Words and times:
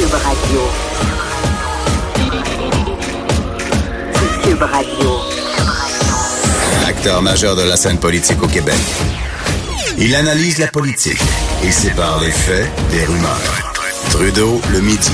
Cube 0.00 0.14
Radio. 0.14 0.60
Cube 4.42 4.62
Radio. 4.62 5.10
Acteur 6.86 7.20
majeur 7.20 7.54
de 7.54 7.62
la 7.64 7.76
scène 7.76 7.98
politique 7.98 8.42
au 8.42 8.46
Québec. 8.46 8.78
Il 9.98 10.14
analyse 10.14 10.56
la 10.56 10.68
politique 10.68 11.20
et 11.62 11.70
sépare 11.70 12.18
les 12.22 12.30
faits 12.30 12.66
des 12.90 13.04
rumeurs. 13.04 13.74
Trudeau 14.08 14.58
le 14.72 14.80
midi. 14.80 15.10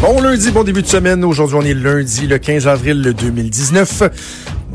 Bon 0.00 0.20
lundi, 0.20 0.52
bon 0.52 0.62
début 0.62 0.82
de 0.82 0.86
semaine. 0.86 1.24
Aujourd'hui, 1.24 1.56
on 1.58 1.62
est 1.62 1.74
lundi, 1.74 2.28
le 2.28 2.38
15 2.38 2.68
avril 2.68 3.02
2019. 3.18 4.04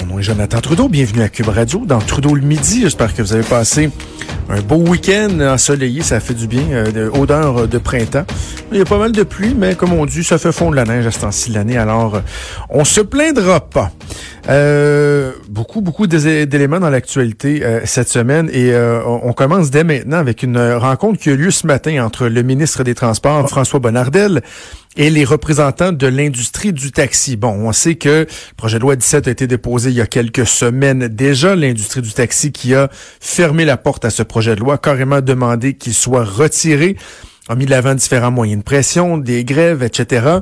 Mon 0.02 0.14
nom 0.16 0.20
est 0.20 0.24
Jonathan 0.24 0.60
Trudeau. 0.62 0.90
Bienvenue 0.90 1.22
à 1.22 1.30
Cube 1.30 1.48
Radio 1.50 1.84
dans 1.86 2.00
Trudeau 2.00 2.34
le 2.36 2.42
midi. 2.42 2.82
J'espère 2.82 3.14
que 3.14 3.22
vous 3.22 3.34
avez 3.34 3.44
passé 3.44 3.90
un 4.50 4.62
beau 4.62 4.78
week-end 4.78 5.40
ensoleillé. 5.42 6.02
Ça 6.02 6.20
fait 6.20 6.34
du 6.34 6.48
bien. 6.48 6.64
Euh, 6.72 6.92
de, 6.92 7.08
odeur 7.10 7.68
de 7.68 7.78
printemps. 7.78 8.26
Il 8.72 8.78
y 8.78 8.82
a 8.82 8.86
pas 8.86 8.98
mal 8.98 9.12
de 9.12 9.24
pluie, 9.24 9.54
mais 9.58 9.76
comme 9.76 9.94
on 9.94 10.06
dit, 10.06 10.24
ça 10.24 10.38
fait 10.38 10.52
fondre 10.52 10.76
la 10.76 10.86
neige 10.86 11.06
à 11.06 11.12
ce 11.12 11.20
temps-ci 11.20 11.50
de 11.52 11.56
l'année. 11.56 11.78
Alors, 11.78 12.16
euh, 12.16 12.20
on 12.70 12.84
se 12.84 13.02
plaindra 13.02 13.60
pas. 13.62 13.92
Euh, 14.50 15.34
beaucoup, 15.50 15.82
beaucoup 15.82 16.08
d'é- 16.08 16.46
d'éléments 16.48 16.80
dans 16.80 16.90
l'actualité 16.90 17.62
euh, 17.64 17.82
cette 17.86 18.10
semaine 18.10 18.50
et 18.52 18.74
euh, 18.74 19.00
on 19.06 19.34
commence 19.34 19.70
dès 19.70 19.84
maintenant 19.84 20.18
avec 20.18 20.42
une 20.42 20.58
rencontre 20.60 21.20
qui 21.20 21.30
a 21.30 21.34
eu 21.34 21.38
lieu 21.38 21.52
ce 21.52 21.68
matin 21.68 22.04
entre 22.04 22.26
le 22.28 22.42
ministre 22.42 22.84
des 22.84 22.96
Transports, 22.96 23.48
François 23.48 23.80
Bonnardel, 23.80 24.42
et 24.98 25.10
les 25.10 25.24
représentants 25.24 25.92
de 25.92 26.08
l'industrie 26.08 26.74
du 26.74 26.92
taxi. 26.92 27.38
Bon, 27.38 27.50
on 27.50 27.72
sait 27.72 27.96
que 27.96 28.10
le 28.10 28.56
projet 28.58 28.78
de 28.78 28.82
loi 28.82 28.96
17 28.96 29.28
a 29.28 29.32
été 29.32 29.48
déposé 29.48 29.90
il 29.90 29.96
y 29.96 30.02
a 30.02 30.08
quelques 30.08 30.46
semaines 30.46 31.08
déjà. 31.08 31.56
L'industrie 31.56 32.02
du 32.02 32.12
taxi 32.12 32.52
qui 32.52 32.76
a 32.76 32.90
fermé 33.20 33.66
la 33.66 33.78
porte 33.78 34.06
à 34.06 34.10
ce 34.10 34.24
projet 34.24 34.56
de 34.56 34.60
loi, 34.60 34.78
carrément 34.78 35.22
demandé 35.22 35.76
qu'il 35.76 35.94
soit 35.94 36.26
retiré, 36.26 36.98
a 37.48 37.56
mis 37.56 37.66
de 37.66 37.72
l'avant 37.72 37.96
différents 37.96 38.32
moyens 38.32 38.60
de 38.60 38.64
pression, 38.64 39.18
des 39.18 39.44
grèves, 39.44 39.84
etc. 39.84 40.40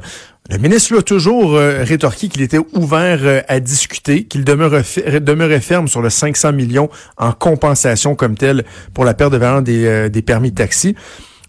Le 0.52 0.58
ministre 0.58 0.96
l'a 0.96 1.04
toujours 1.04 1.56
euh, 1.56 1.84
rétorqué 1.84 2.28
qu'il 2.28 2.42
était 2.42 2.58
ouvert 2.74 3.20
euh, 3.22 3.42
à 3.48 3.60
discuter, 3.60 4.24
qu'il 4.24 4.44
demeurait 4.44 5.60
ferme 5.60 5.88
sur 5.88 6.02
le 6.02 6.10
500 6.10 6.54
millions 6.54 6.90
en 7.18 7.34
compensation 7.34 8.16
comme 8.16 8.36
tel 8.36 8.64
pour 8.96 9.06
la 9.06 9.14
perte 9.14 9.32
de 9.32 9.38
valeur 9.38 9.62
des, 9.62 9.86
euh, 9.86 10.10
des 10.10 10.24
permis 10.24 10.50
de 10.50 10.56
taxi, 10.56 10.96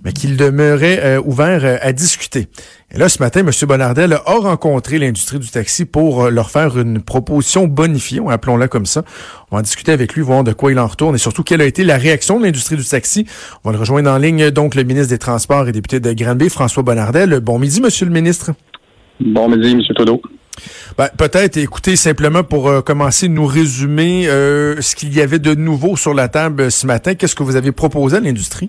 mais 0.04 0.12
qu'il 0.12 0.36
demeurait 0.36 1.00
euh, 1.02 1.22
ouvert 1.24 1.64
euh, 1.64 1.76
à 1.80 1.92
discuter. 1.92 2.48
Et 2.92 2.98
là, 2.98 3.08
ce 3.08 3.22
matin, 3.22 3.40
M. 3.40 3.50
Bonnardel 3.68 4.14
a 4.14 4.18
rencontré 4.24 4.98
l'industrie 4.98 5.38
du 5.38 5.48
taxi 5.48 5.84
pour 5.84 6.24
euh, 6.24 6.30
leur 6.30 6.50
faire 6.50 6.78
une 6.78 7.02
proposition 7.02 7.66
bonifiée, 7.66 8.20
appelons-la 8.28 8.68
comme 8.68 8.86
ça. 8.86 9.04
On 9.50 9.56
va 9.56 9.60
en 9.60 9.62
discuter 9.62 9.92
avec 9.92 10.14
lui, 10.14 10.22
voir 10.22 10.44
de 10.44 10.52
quoi 10.52 10.72
il 10.72 10.78
en 10.78 10.86
retourne 10.86 11.14
et 11.14 11.18
surtout 11.18 11.42
quelle 11.42 11.60
a 11.60 11.66
été 11.66 11.84
la 11.84 11.98
réaction 11.98 12.38
de 12.38 12.44
l'industrie 12.44 12.76
du 12.76 12.84
taxi. 12.84 13.26
On 13.64 13.70
va 13.70 13.74
le 13.74 13.80
rejoindre 13.80 14.10
en 14.10 14.18
ligne, 14.18 14.50
donc 14.50 14.74
le 14.74 14.84
ministre 14.84 15.10
des 15.10 15.18
Transports 15.18 15.68
et 15.68 15.72
député 15.72 16.00
de 16.00 16.12
Granby, 16.12 16.48
François 16.48 16.82
Bonnardel. 16.82 17.40
Bon 17.40 17.58
midi, 17.58 17.80
Monsieur 17.80 18.06
le 18.06 18.12
ministre. 18.12 18.52
Bon 19.20 19.48
midi, 19.48 19.72
M. 19.72 19.82
Trudeau. 19.94 20.22
Ben, 20.98 21.08
peut-être, 21.16 21.56
écoutez, 21.56 21.96
simplement 21.96 22.42
pour 22.42 22.68
euh, 22.68 22.80
commencer, 22.80 23.28
nous 23.28 23.46
résumer 23.46 24.28
euh, 24.28 24.80
ce 24.80 24.96
qu'il 24.96 25.14
y 25.14 25.20
avait 25.20 25.38
de 25.38 25.54
nouveau 25.54 25.96
sur 25.96 26.14
la 26.14 26.28
table 26.28 26.70
ce 26.70 26.86
matin. 26.86 27.14
Qu'est-ce 27.14 27.34
que 27.34 27.42
vous 27.42 27.56
avez 27.56 27.72
proposé 27.72 28.16
à 28.16 28.20
l'industrie? 28.20 28.68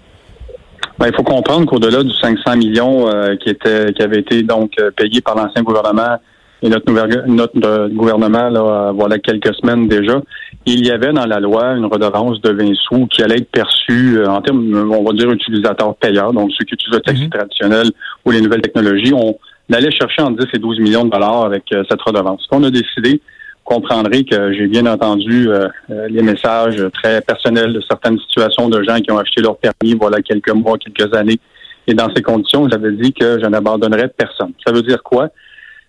Ben, 1.02 1.08
il 1.08 1.16
faut 1.16 1.24
comprendre 1.24 1.66
qu'au-delà 1.66 2.04
du 2.04 2.12
500 2.14 2.58
millions 2.58 3.10
euh, 3.10 3.36
qui 3.36 3.50
était 3.50 3.92
qui 3.92 4.04
avait 4.04 4.20
été 4.20 4.44
donc 4.44 4.74
euh, 4.80 4.92
payé 4.92 5.20
par 5.20 5.36
l'ancien 5.36 5.64
gouvernement 5.64 6.18
et 6.62 6.70
notre, 6.70 6.86
nouvel- 6.92 7.24
notre 7.26 7.54
euh, 7.66 7.88
gouvernement 7.90 8.50
là, 8.50 8.62
euh, 8.62 8.92
voilà 8.92 9.18
quelques 9.18 9.52
semaines 9.56 9.88
déjà, 9.88 10.22
il 10.68 10.86
y 10.86 10.92
avait 10.92 11.12
dans 11.12 11.26
la 11.26 11.40
loi 11.40 11.72
une 11.72 11.86
redevance 11.88 12.40
de 12.42 12.52
20 12.52 12.76
sous 12.76 13.08
qui 13.08 13.24
allait 13.24 13.38
être 13.38 13.50
perçue 13.50 14.20
euh, 14.20 14.28
en 14.28 14.42
termes, 14.44 14.92
on 14.92 15.04
va 15.04 15.14
dire, 15.14 15.32
utilisateurs 15.32 15.96
payeurs, 15.96 16.34
donc 16.34 16.52
ceux 16.56 16.66
qui 16.66 16.76
utilisent 16.76 16.98
le 16.98 17.02
taxi 17.02 17.24
Mhm. 17.24 17.30
traditionnel 17.32 17.88
ou 18.24 18.30
les 18.30 18.42
nouvelles 18.42 18.62
technologies. 18.62 19.12
On 19.16 19.36
allait 19.74 19.90
chercher 19.90 20.22
entre 20.22 20.38
10 20.46 20.50
et 20.54 20.60
12 20.60 20.80
millions 20.82 21.06
de 21.06 21.10
dollars 21.10 21.46
avec 21.46 21.64
euh, 21.74 21.84
cette 21.90 22.02
redevance. 22.04 22.44
Ce 22.44 22.48
qu'on 22.48 22.64
a 22.64 22.70
décidé, 22.70 23.22
comprendrez 23.64 24.24
que 24.24 24.54
j'ai 24.54 24.68
bien 24.68 24.86
entendu 24.86 25.48
euh, 25.48 25.68
euh, 25.90 26.08
les 26.10 26.22
messages 26.22 26.84
très 26.94 27.22
personnels 27.22 27.74
de 27.74 27.82
certaines 27.82 28.20
situations 28.20 28.70
de 28.70 28.84
gens 28.84 29.00
qui 29.00 29.12
ont 29.12 29.18
acheté 29.18 29.42
leur 29.42 29.58
permis 29.58 29.96
voilà 29.96 30.22
quelques 30.22 30.52
mois, 30.52 30.78
quelques 30.78 31.14
années. 31.16 31.40
Et 31.88 31.94
dans 31.94 32.14
ces 32.16 32.22
conditions, 32.22 32.68
j'avais 32.70 32.92
dit 32.92 33.14
que 33.14 33.40
je 33.42 33.46
n'abandonnerais 33.46 34.10
personne. 34.10 34.54
Ça 34.66 34.72
veut 34.72 34.84
dire 34.84 35.02
quoi? 35.04 35.30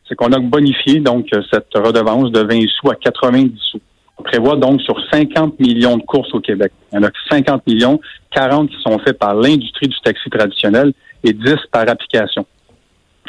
C'est 0.08 0.14
qu'on 0.14 0.32
a 0.32 0.38
bonifié 0.38 1.00
donc 1.00 1.28
cette 1.50 1.74
redevance 1.74 2.30
de 2.32 2.40
20 2.40 2.66
sous 2.80 2.90
à 2.90 2.94
90 2.96 3.52
sous. 3.70 3.80
On 4.18 4.22
prévoit 4.22 4.56
donc 4.56 4.80
sur 4.82 4.96
50 5.10 5.58
millions 5.60 5.96
de 5.96 6.02
courses 6.02 6.32
au 6.34 6.40
Québec. 6.40 6.72
Il 6.92 6.96
y 6.96 6.98
en 6.98 7.04
a 7.04 7.10
50 7.30 7.66
millions, 7.66 8.00
40 8.30 8.70
qui 8.70 8.76
sont 8.82 8.98
faits 8.98 9.18
par 9.18 9.34
l'industrie 9.34 9.88
du 9.88 9.98
taxi 10.00 10.28
traditionnel 10.30 10.92
et 11.24 11.32
10 11.32 11.54
par 11.70 11.88
application 11.88 12.46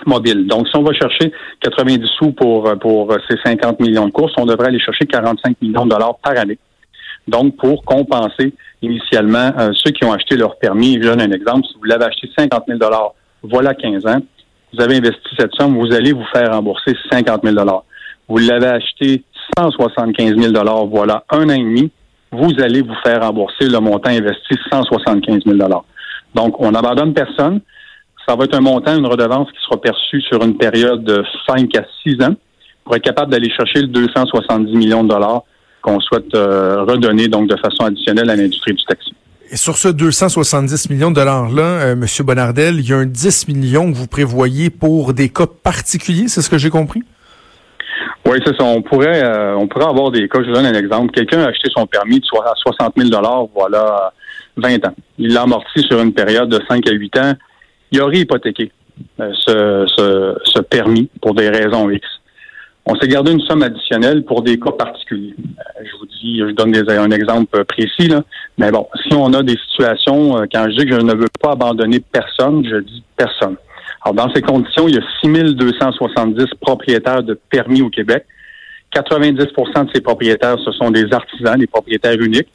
Donc, 0.05 0.67
si 0.67 0.75
on 0.75 0.83
va 0.83 0.93
chercher 0.93 1.31
90 1.61 2.05
sous 2.17 2.31
pour, 2.31 2.71
pour 2.79 3.15
ces 3.29 3.37
50 3.43 3.79
millions 3.79 4.07
de 4.07 4.11
courses, 4.11 4.33
on 4.37 4.45
devrait 4.45 4.67
aller 4.67 4.79
chercher 4.79 5.05
45 5.05 5.61
millions 5.61 5.85
de 5.85 5.91
dollars 5.91 6.17
par 6.17 6.37
année. 6.37 6.57
Donc, 7.27 7.55
pour 7.57 7.83
compenser 7.85 8.53
initialement 8.81 9.51
euh, 9.57 9.71
ceux 9.73 9.91
qui 9.91 10.03
ont 10.03 10.11
acheté 10.11 10.35
leur 10.35 10.57
permis, 10.57 10.95
je 10.95 11.07
donne 11.07 11.21
un 11.21 11.31
exemple, 11.31 11.65
si 11.67 11.75
vous 11.77 11.85
l'avez 11.85 12.05
acheté 12.05 12.29
50 12.37 12.63
000 12.67 12.79
dollars, 12.79 13.13
voilà 13.41 13.73
15 13.73 14.05
ans, 14.07 14.19
vous 14.73 14.81
avez 14.81 14.97
investi 14.97 15.29
cette 15.37 15.53
somme, 15.53 15.77
vous 15.77 15.93
allez 15.93 16.11
vous 16.11 16.25
faire 16.33 16.51
rembourser 16.51 16.93
50 17.11 17.41
000 17.43 17.55
dollars. 17.55 17.83
Vous 18.27 18.37
l'avez 18.37 18.67
acheté 18.67 19.23
175 19.57 20.35
000 20.35 20.51
dollars, 20.51 20.85
voilà 20.85 21.23
un 21.29 21.49
an 21.49 21.53
et 21.53 21.59
demi, 21.59 21.91
vous 22.31 22.51
allez 22.59 22.81
vous 22.81 22.95
faire 23.05 23.21
rembourser 23.21 23.69
le 23.69 23.79
montant 23.79 24.09
investi 24.09 24.55
175 24.71 25.43
000 25.45 25.57
dollars. 25.57 25.85
Donc, 26.33 26.59
on 26.59 26.71
n'abandonne 26.71 27.13
personne. 27.13 27.61
Ça 28.27 28.35
va 28.35 28.45
être 28.45 28.55
un 28.55 28.61
montant, 28.61 28.97
une 28.97 29.05
redevance 29.05 29.49
qui 29.51 29.61
sera 29.63 29.79
perçue 29.79 30.21
sur 30.21 30.41
une 30.43 30.57
période 30.57 31.03
de 31.03 31.23
5 31.47 31.75
à 31.75 31.83
6 32.03 32.23
ans 32.23 32.35
pour 32.83 32.95
être 32.95 33.03
capable 33.03 33.31
d'aller 33.31 33.49
chercher 33.49 33.81
le 33.81 33.87
270 33.87 34.75
millions 34.75 35.03
de 35.03 35.09
dollars 35.09 35.43
qu'on 35.81 35.99
souhaite 35.99 36.33
euh, 36.33 36.83
redonner 36.83 37.27
donc 37.27 37.49
de 37.49 37.57
façon 37.57 37.85
additionnelle 37.85 38.29
à 38.29 38.35
l'industrie 38.35 38.73
du 38.73 38.83
taxi. 38.85 39.13
Et 39.51 39.57
sur 39.57 39.77
ce 39.77 39.89
270 39.89 40.89
millions 40.89 41.11
de 41.11 41.15
dollars-là, 41.15 41.61
euh, 41.61 41.91
M. 41.93 42.05
Bonnardel, 42.25 42.79
il 42.79 42.89
y 42.89 42.93
a 42.93 42.97
un 42.97 43.05
10 43.05 43.49
millions 43.49 43.91
que 43.91 43.97
vous 43.97 44.07
prévoyez 44.07 44.69
pour 44.69 45.13
des 45.13 45.29
cas 45.29 45.45
particuliers, 45.45 46.27
c'est 46.27 46.41
ce 46.41 46.49
que 46.49 46.57
j'ai 46.57 46.69
compris? 46.69 47.03
Oui, 48.25 48.39
c'est 48.45 48.55
ça. 48.55 48.63
On 48.63 48.81
pourrait, 48.81 49.21
euh, 49.21 49.55
on 49.57 49.67
pourrait 49.67 49.85
avoir 49.85 50.09
des 50.11 50.27
cas. 50.29 50.39
Je 50.41 50.47
vous 50.47 50.53
donne 50.53 50.65
un 50.65 50.73
exemple. 50.73 51.11
Quelqu'un 51.11 51.43
a 51.43 51.49
acheté 51.49 51.69
son 51.75 51.85
permis 51.85 52.19
de 52.19 52.25
à 52.39 52.53
60 52.55 52.93
000 52.97 53.09
voilà 53.53 54.13
20 54.55 54.87
ans. 54.87 54.93
Il 55.17 55.33
l'a 55.33 55.41
amorti 55.41 55.81
sur 55.81 56.01
une 56.01 56.13
période 56.13 56.49
de 56.49 56.59
5 56.69 56.87
à 56.87 56.91
8 56.91 57.17
ans. 57.19 57.33
Il 57.93 58.01
aurait 58.01 58.17
hypothéqué 58.17 58.71
euh, 59.19 59.31
ce, 59.33 59.85
ce, 59.95 60.35
ce 60.45 60.59
permis 60.61 61.09
pour 61.21 61.35
des 61.35 61.47
raisons 61.47 61.91
X. 61.91 62.05
On 62.87 62.95
s'est 62.95 63.07
gardé 63.07 63.31
une 63.31 63.39
somme 63.41 63.61
additionnelle 63.61 64.25
pour 64.25 64.41
des 64.41 64.59
cas 64.59 64.71
particuliers. 64.71 65.35
Euh, 65.39 65.83
je 65.85 65.91
vous 65.97 66.05
dis, 66.07 66.39
je 66.39 66.51
donne 66.53 66.71
des, 66.71 66.81
un 66.89 67.11
exemple 67.11 67.63
précis, 67.65 68.07
là. 68.07 68.23
mais 68.57 68.71
bon, 68.71 68.87
si 69.07 69.13
on 69.13 69.31
a 69.33 69.43
des 69.43 69.57
situations, 69.69 70.39
euh, 70.39 70.45
quand 70.51 70.65
je 70.71 70.77
dis 70.77 70.85
que 70.87 70.95
je 70.95 71.01
ne 71.01 71.13
veux 71.13 71.29
pas 71.39 71.51
abandonner 71.51 71.99
personne, 71.99 72.65
je 72.65 72.77
dis 72.77 73.03
personne. 73.15 73.57
Alors, 74.01 74.15
dans 74.15 74.33
ces 74.33 74.41
conditions, 74.41 74.87
il 74.87 74.95
y 74.95 74.97
a 74.97 75.03
6270 75.21 76.45
propriétaires 76.59 77.21
de 77.21 77.39
permis 77.51 77.83
au 77.83 77.89
Québec. 77.91 78.25
90% 78.95 79.85
de 79.85 79.91
ces 79.93 80.01
propriétaires, 80.01 80.57
ce 80.65 80.71
sont 80.71 80.89
des 80.89 81.13
artisans, 81.13 81.57
des 81.57 81.67
propriétaires 81.67 82.19
uniques. 82.19 82.49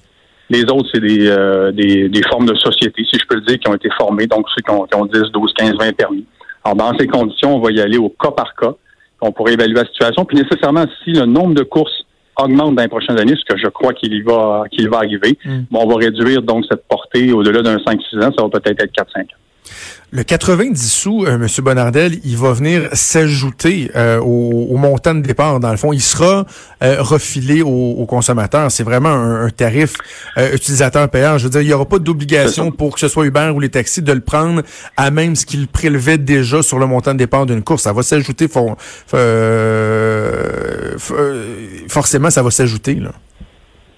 Les 0.50 0.62
autres, 0.64 0.88
c'est 0.92 1.00
des, 1.00 1.28
euh, 1.28 1.72
des, 1.72 2.08
des 2.08 2.22
formes 2.30 2.46
de 2.46 2.54
société, 2.54 3.04
si 3.04 3.18
je 3.18 3.26
peux 3.26 3.34
le 3.36 3.42
dire, 3.42 3.58
qui 3.58 3.68
ont 3.68 3.74
été 3.74 3.88
formées, 3.98 4.26
donc 4.26 4.46
ceux 4.56 4.62
qui 4.62 4.70
ont, 4.70 4.84
qui 4.84 4.94
ont 4.96 5.04
10, 5.04 5.30
12, 5.32 5.52
15, 5.54 5.72
20 5.78 5.96
permis. 5.96 6.24
Alors, 6.64 6.76
dans 6.76 6.98
ces 6.98 7.06
conditions, 7.06 7.56
on 7.56 7.60
va 7.60 7.70
y 7.70 7.80
aller 7.80 7.98
au 7.98 8.08
cas 8.08 8.30
par 8.30 8.54
cas. 8.54 8.72
On 9.20 9.32
pourrait 9.32 9.54
évaluer 9.54 9.74
la 9.74 9.84
situation. 9.84 10.24
Puis 10.24 10.38
nécessairement, 10.38 10.84
si 11.04 11.12
le 11.12 11.26
nombre 11.26 11.54
de 11.54 11.64
courses 11.64 12.04
augmente 12.36 12.76
dans 12.76 12.82
les 12.82 12.88
prochaines 12.88 13.18
années, 13.18 13.34
ce 13.36 13.44
que 13.52 13.58
je 13.60 13.68
crois 13.68 13.92
qu'il 13.92 14.12
y 14.14 14.22
va 14.22 14.64
qu'il 14.70 14.88
va 14.88 14.98
arriver, 14.98 15.36
Mm. 15.44 15.58
bon, 15.70 15.80
on 15.82 15.88
va 15.88 15.96
réduire 15.96 16.40
donc 16.42 16.64
cette 16.70 16.86
portée 16.86 17.32
au-delà 17.32 17.62
d'un 17.62 17.76
5-6 17.78 18.16
ans, 18.24 18.32
ça 18.36 18.42
va 18.42 18.48
peut-être 18.48 18.82
être 18.82 18.92
4-5 18.92 19.22
ans. 19.22 19.24
Le 20.10 20.24
90 20.24 20.90
sous, 20.90 21.26
euh, 21.26 21.34
M. 21.34 21.46
Bonardel, 21.62 22.18
il 22.24 22.38
va 22.38 22.52
venir 22.52 22.88
s'ajouter 22.94 23.90
euh, 23.94 24.18
au, 24.18 24.74
montant 24.78 25.14
de 25.14 25.20
départ. 25.20 25.60
Dans 25.60 25.70
le 25.70 25.76
fond, 25.76 25.92
il 25.92 26.00
sera 26.00 26.46
euh, 26.82 27.02
refilé 27.02 27.60
aux, 27.60 28.06
consommateurs. 28.06 28.70
C'est 28.72 28.84
vraiment 28.84 29.10
un, 29.10 29.50
tarif 29.50 29.96
utilisateur 30.36 31.10
payant. 31.10 31.36
Je 31.36 31.44
veux 31.44 31.50
dire, 31.50 31.60
il 31.60 31.66
n'y 31.66 31.74
aura 31.74 31.84
pas 31.84 31.98
d'obligation 31.98 32.70
pour 32.70 32.94
que 32.94 33.00
ce 33.00 33.08
soit 33.08 33.26
Uber 33.26 33.52
ou 33.54 33.60
les 33.60 33.68
taxis 33.68 34.00
de 34.00 34.12
le 34.12 34.20
prendre 34.20 34.62
à 34.96 35.10
même 35.10 35.36
ce 35.36 35.44
qu'ils 35.44 35.68
prélevaient 35.68 36.16
déjà 36.16 36.62
sur 36.62 36.78
le 36.78 36.86
montant 36.86 37.12
de 37.12 37.18
départ 37.18 37.44
d'une 37.44 37.62
course. 37.62 37.82
Ça 37.82 37.92
va 37.92 38.02
s'ajouter, 38.02 38.48
forcément, 41.88 42.30
ça 42.30 42.42
va 42.42 42.50
s'ajouter. 42.50 43.02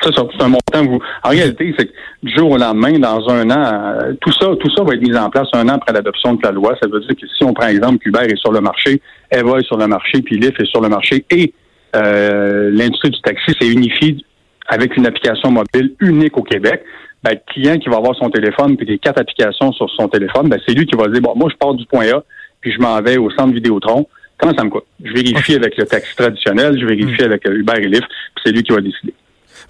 Ça, 0.02 0.10
c'est 0.14 0.42
un 0.42 0.48
montant. 0.48 0.84
Vous... 0.84 0.98
En 1.22 1.28
réalité, 1.28 1.74
c'est 1.78 1.86
que 1.86 1.92
du 2.22 2.34
jour 2.34 2.50
au 2.50 2.56
lendemain, 2.56 2.98
dans 2.98 3.28
un 3.28 3.50
an, 3.50 3.98
euh, 4.02 4.12
tout 4.20 4.32
ça, 4.32 4.46
tout 4.58 4.70
ça 4.74 4.82
va 4.82 4.94
être 4.94 5.02
mis 5.02 5.14
en 5.16 5.28
place 5.28 5.48
un 5.52 5.68
an 5.68 5.74
après 5.74 5.92
l'adoption 5.92 6.34
de 6.34 6.40
la 6.42 6.52
loi. 6.52 6.74
Ça 6.82 6.88
veut 6.88 7.00
dire 7.00 7.16
que 7.16 7.26
si 7.26 7.44
on 7.44 7.52
prend 7.52 7.68
exemple 7.68 7.98
qu'Uber 7.98 8.24
est 8.24 8.36
sur 8.36 8.52
le 8.52 8.60
marché, 8.60 9.00
Eva 9.30 9.58
est 9.58 9.66
sur 9.66 9.76
le 9.76 9.86
marché, 9.86 10.22
puis 10.22 10.38
Lyft 10.38 10.60
est 10.60 10.66
sur 10.66 10.80
le 10.80 10.88
marché, 10.88 11.24
et 11.30 11.52
euh, 11.96 12.70
l'industrie 12.72 13.10
du 13.10 13.20
taxi 13.20 13.52
s'est 13.60 13.68
unifiée 13.68 14.16
avec 14.68 14.96
une 14.96 15.06
application 15.06 15.50
mobile 15.50 15.94
unique 16.00 16.36
au 16.38 16.42
Québec, 16.42 16.82
ben, 17.22 17.32
le 17.32 17.52
client 17.52 17.78
qui 17.78 17.88
va 17.88 17.96
avoir 17.96 18.14
son 18.14 18.30
téléphone 18.30 18.76
puis 18.76 18.86
des 18.86 18.98
quatre 18.98 19.20
applications 19.20 19.72
sur 19.72 19.90
son 19.90 20.08
téléphone, 20.08 20.48
ben, 20.48 20.58
c'est 20.66 20.74
lui 20.74 20.86
qui 20.86 20.96
va 20.96 21.08
dire 21.08 21.20
bon, 21.20 21.34
moi 21.36 21.48
je 21.50 21.56
pars 21.56 21.74
du 21.74 21.84
point 21.86 22.06
A, 22.06 22.22
puis 22.60 22.72
je 22.72 22.80
m'en 22.80 23.00
vais 23.02 23.18
au 23.18 23.30
centre 23.30 23.52
Vidéotron. 23.52 24.06
Comment 24.38 24.54
ça 24.56 24.64
me 24.64 24.70
coûte? 24.70 24.84
Je 25.04 25.12
vérifie 25.12 25.54
avec 25.54 25.76
le 25.76 25.84
taxi 25.84 26.16
traditionnel, 26.16 26.78
je 26.80 26.86
vérifie 26.86 27.22
hmm. 27.22 27.26
avec 27.26 27.44
Uber 27.46 27.74
et 27.76 27.88
Lyft, 27.88 28.06
puis 28.06 28.42
c'est 28.44 28.52
lui 28.52 28.62
qui 28.62 28.72
va 28.72 28.80
décider. 28.80 29.12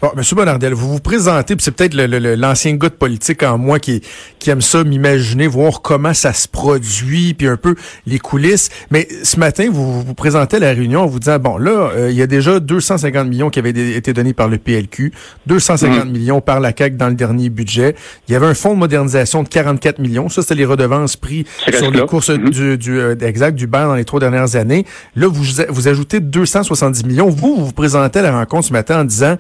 Bon, 0.03 0.09
Monsieur 0.17 0.35
Bonardel, 0.35 0.73
vous 0.73 0.93
vous 0.95 0.99
présentez, 0.99 1.55
puis 1.55 1.63
c'est 1.63 1.73
peut-être 1.73 1.95
l'ancien 1.95 2.75
gars 2.75 2.89
de 2.89 2.95
politique 2.95 3.43
en 3.43 3.59
moi 3.59 3.79
qui, 3.79 4.01
qui 4.39 4.49
aime 4.49 4.63
ça, 4.63 4.83
m'imaginer, 4.83 5.47
voir 5.47 5.83
comment 5.83 6.15
ça 6.15 6.33
se 6.33 6.49
produit, 6.49 7.35
puis 7.35 7.47
un 7.47 7.59
peu 7.59 7.75
les 8.07 8.19
coulisses. 8.19 8.71
Mais 8.91 9.07
ce 9.25 9.39
matin, 9.39 9.69
vous 9.71 10.03
vous 10.03 10.15
présentez 10.15 10.57
à 10.57 10.61
la 10.61 10.71
réunion 10.71 11.03
en 11.03 11.07
vous 11.07 11.19
disant, 11.19 11.39
bon, 11.39 11.59
là, 11.59 11.91
euh, 11.95 12.11
il 12.11 12.17
y 12.17 12.23
a 12.23 12.27
déjà 12.27 12.61
250 12.61 13.29
millions 13.29 13.51
qui 13.51 13.59
avaient 13.59 13.73
été 13.95 14.15
donnés 14.15 14.33
par 14.33 14.49
le 14.49 14.57
PLQ, 14.57 15.13
250 15.47 16.07
mmh. 16.07 16.11
millions 16.11 16.41
par 16.41 16.61
la 16.61 16.73
CAQ 16.75 16.97
dans 16.97 17.09
le 17.09 17.15
dernier 17.15 17.51
budget. 17.51 17.95
Il 18.27 18.33
y 18.33 18.37
avait 18.37 18.47
un 18.47 18.55
fonds 18.55 18.73
de 18.73 18.79
modernisation 18.79 19.43
de 19.43 19.49
44 19.49 19.99
millions. 19.99 20.31
Ça, 20.31 20.41
c'était 20.41 20.55
les 20.55 20.65
redevances 20.65 21.17
prises 21.19 21.45
sur 21.77 21.91
les 21.91 22.07
courses 22.07 22.31
mmh. 22.31 22.49
du, 22.49 22.79
du 22.79 22.99
euh, 22.99 23.17
exact 23.21 23.55
du 23.55 23.67
dans 23.67 23.95
les 23.95 24.07
trois 24.07 24.21
dernières 24.21 24.57
années. 24.57 24.87
Là, 25.15 25.29
vous, 25.29 25.45
vous 25.69 25.89
ajoutez 25.89 26.21
270 26.21 27.05
millions. 27.05 27.29
Vous, 27.29 27.57
vous 27.57 27.67
vous 27.67 27.73
présentez 27.73 28.21
à 28.21 28.23
la 28.23 28.33
rencontre 28.33 28.69
ce 28.69 28.73
matin 28.73 29.03
en 29.03 29.05
disant, 29.05 29.37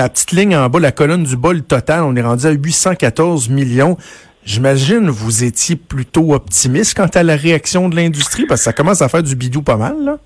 sa 0.00 0.08
petite 0.08 0.32
ligne 0.32 0.56
en 0.56 0.66
bas, 0.70 0.80
la 0.80 0.92
colonne 0.92 1.24
du 1.24 1.36
bas, 1.36 1.52
le 1.52 1.60
total, 1.60 2.04
on 2.04 2.16
est 2.16 2.22
rendu 2.22 2.46
à 2.46 2.52
814 2.52 3.50
millions. 3.50 3.98
J'imagine 4.46 5.10
vous 5.10 5.44
étiez 5.44 5.76
plutôt 5.76 6.32
optimiste 6.32 6.96
quant 6.96 7.10
à 7.12 7.22
la 7.22 7.36
réaction 7.36 7.90
de 7.90 7.96
l'industrie, 7.96 8.46
parce 8.46 8.62
que 8.62 8.64
ça 8.64 8.72
commence 8.72 9.02
à 9.02 9.10
faire 9.10 9.22
du 9.22 9.36
bidou 9.36 9.60
pas 9.60 9.76
mal, 9.76 10.02
là. 10.02 10.16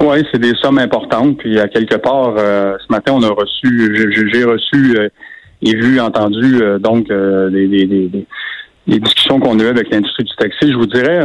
Oui, 0.00 0.24
c'est 0.32 0.38
des 0.38 0.54
sommes 0.54 0.78
importantes. 0.78 1.36
Puis 1.36 1.60
à 1.60 1.68
quelque 1.68 1.96
part, 1.96 2.36
euh, 2.38 2.74
ce 2.78 2.90
matin, 2.90 3.12
on 3.14 3.22
a 3.22 3.28
reçu, 3.28 4.24
j'ai 4.32 4.44
reçu 4.44 4.96
euh, 4.96 5.10
et 5.60 5.76
vu, 5.76 6.00
entendu 6.00 6.62
euh, 6.62 6.78
donc 6.78 7.08
les, 7.10 7.68
discussions 8.98 9.40
qu'on 9.40 9.58
a 9.60 9.64
eues 9.64 9.66
avec 9.66 9.90
l'industrie 9.90 10.24
du 10.24 10.34
taxi. 10.36 10.72
Je 10.72 10.76
vous 10.78 10.86
dirais, 10.86 11.22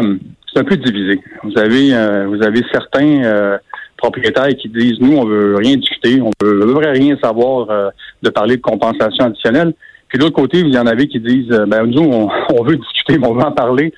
c'est 0.54 0.60
un 0.60 0.66
peu 0.66 0.76
divisé. 0.76 1.22
Vous 1.42 1.58
avez, 1.58 1.92
vous 2.26 2.44
avez 2.44 2.64
certains 2.70 3.60
propriétaires 3.98 4.56
qui 4.58 4.70
disent 4.70 5.00
nous 5.00 5.18
on 5.18 5.26
veut 5.26 5.56
rien 5.56 5.76
discuter, 5.76 6.22
on 6.22 6.32
veut, 6.42 6.66
veut 6.66 6.78
rien 6.78 7.18
savoir 7.22 7.70
euh, 7.70 7.90
de 8.22 8.30
parler 8.30 8.58
de 8.58 8.62
compensation 8.62 9.26
additionnelle. 9.26 9.74
Puis 10.08 10.18
de 10.18 10.24
l'autre 10.24 10.36
côté, 10.36 10.60
il 10.60 10.74
y 10.74 10.78
en 10.78 10.88
avait 10.88 11.08
qui 11.08 11.20
disent 11.20 11.52
euh, 11.52 11.66
ben 11.66 11.86
nous 11.86 12.02
on, 12.04 12.64
veut 12.64 12.78
discuter, 12.78 13.20
on 13.22 13.34
veut 13.34 13.44
en 13.44 13.52
parler 13.52 13.94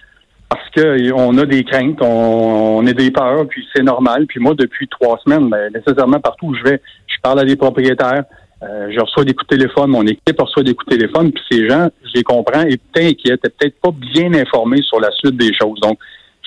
parce 0.49 0.67
que 0.71 1.13
on 1.13 1.37
a 1.37 1.45
des 1.45 1.63
craintes, 1.63 2.01
on, 2.01 2.79
on 2.79 2.87
a 2.87 2.93
des 2.93 3.11
peurs, 3.11 3.47
puis 3.47 3.65
c'est 3.75 3.83
normal. 3.83 4.25
Puis 4.27 4.39
moi 4.39 4.55
depuis 4.55 4.87
trois 4.87 5.19
semaines, 5.23 5.49
ben, 5.49 5.71
nécessairement 5.73 6.19
partout 6.19 6.47
où 6.47 6.55
je 6.55 6.63
vais, 6.63 6.81
je 7.07 7.15
parle 7.21 7.39
à 7.39 7.45
des 7.45 7.55
propriétaires. 7.55 8.23
Euh, 8.61 8.91
je 8.91 8.99
reçois 8.99 9.23
des 9.23 9.33
coups 9.33 9.47
de 9.49 9.55
téléphone, 9.55 9.91
mon 9.91 10.05
équipe 10.05 10.37
reçoit 10.37 10.63
des 10.63 10.73
coups 10.73 10.91
de 10.91 10.97
téléphone, 10.97 11.31
puis 11.31 11.43
ces 11.49 11.69
gens, 11.69 11.87
je 12.03 12.11
les 12.15 12.23
comprends, 12.23 12.63
étaient 12.63 13.07
inquiets, 13.07 13.35
étaient 13.35 13.49
peut-être 13.49 13.79
pas 13.81 13.91
bien 13.91 14.33
informés 14.33 14.81
sur 14.81 14.99
la 14.99 15.11
suite 15.11 15.37
des 15.37 15.53
choses. 15.53 15.79
Donc, 15.79 15.97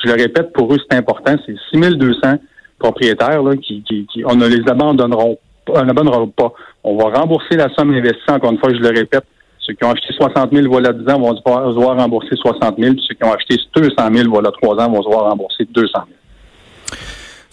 je 0.03 0.09
le 0.09 0.15
répète, 0.21 0.53
pour 0.53 0.75
eux, 0.75 0.79
c'est 0.91 0.97
important, 0.97 1.37
c'est 1.47 1.57
6200 1.71 2.39
propriétaires 2.82 3.43
qui, 3.62 3.82
qui, 3.84 4.25
on 4.25 4.34
ne 4.34 4.46
les 4.46 4.69
abandonneront 4.69 5.38
on 5.69 5.84
n'abandonnera 5.84 6.26
pas. 6.37 6.52
On 6.84 6.96
va 6.96 7.19
rembourser 7.19 7.56
la 7.56 7.69
somme 7.75 7.93
investie, 7.93 8.31
encore 8.31 8.52
une 8.52 8.58
fois, 8.58 8.70
je 8.73 8.81
le 8.81 8.88
répète. 8.88 9.25
Ceux 9.61 9.75
qui 9.75 9.84
ont 9.84 9.93
acheté 9.93 10.12
60 10.12 10.52
000 10.52 10.69
voilà 10.69 10.93
10 10.93 11.08
ans 11.12 11.20
vont 11.20 11.37
se 11.37 11.43
voir 11.43 11.96
rembourser 11.96 12.34
60 12.34 12.79
000. 12.79 12.96
Ceux 13.06 13.14
qui 13.14 13.25
ont 13.25 13.32
acheté 13.32 13.56
200 13.76 13.94
000 14.12 14.29
voilà 14.29 14.50
3 14.61 14.81
ans 14.81 14.90
vont 14.90 15.02
se 15.02 15.08
voir 15.08 15.31
rembourser 15.31 15.64
200 15.67 15.93
000. 15.94 16.06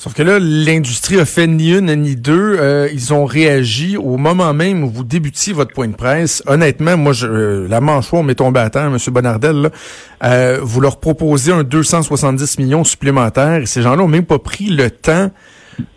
Sauf 0.01 0.13
que 0.13 0.23
là, 0.23 0.39
l'industrie 0.39 1.19
a 1.19 1.25
fait 1.25 1.45
ni 1.45 1.73
une 1.77 1.93
ni 1.93 2.15
deux. 2.15 2.55
Euh, 2.57 2.87
ils 2.93 3.13
ont 3.13 3.25
réagi 3.25 3.97
au 3.97 4.15
moment 4.15 4.53
même 4.53 4.85
où 4.85 4.89
vous 4.89 5.03
débutiez 5.03 5.51
votre 5.51 5.73
point 5.73 5.89
de 5.89 5.93
presse. 5.93 6.41
Honnêtement, 6.47 6.95
moi, 6.95 7.11
je, 7.11 7.27
euh, 7.27 7.67
la 7.67 7.81
mâchoire 7.81 8.23
m'est 8.23 8.35
tombée 8.35 8.61
à 8.61 8.69
terre, 8.69 8.85
M. 8.85 8.97
Bonardel. 9.09 9.71
Euh, 10.23 10.59
vous 10.61 10.79
leur 10.79 11.01
proposez 11.01 11.51
un 11.51 11.65
270 11.65 12.59
millions 12.59 12.85
supplémentaires. 12.85 13.63
Et 13.63 13.65
ces 13.65 13.81
gens-là 13.81 14.01
ont 14.01 14.07
même 14.07 14.23
pas 14.23 14.39
pris 14.39 14.69
le 14.69 14.89
temps 14.89 15.31